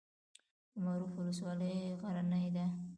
[0.73, 2.65] د معروف ولسوالۍ غرنۍ ده